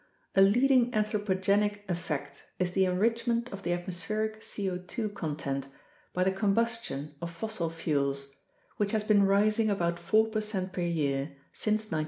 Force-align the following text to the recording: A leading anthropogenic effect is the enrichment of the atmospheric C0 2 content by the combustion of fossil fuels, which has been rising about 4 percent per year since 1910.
A 0.33 0.41
leading 0.41 0.89
anthropogenic 0.93 1.81
effect 1.87 2.41
is 2.57 2.71
the 2.71 2.85
enrichment 2.85 3.53
of 3.53 3.61
the 3.61 3.71
atmospheric 3.71 4.41
C0 4.41 4.87
2 4.87 5.09
content 5.09 5.67
by 6.11 6.23
the 6.23 6.31
combustion 6.31 7.13
of 7.21 7.29
fossil 7.29 7.69
fuels, 7.69 8.33
which 8.77 8.93
has 8.93 9.03
been 9.03 9.27
rising 9.27 9.69
about 9.69 9.99
4 9.99 10.29
percent 10.31 10.73
per 10.73 10.81
year 10.81 11.37
since 11.53 11.91
1910. 11.91 11.99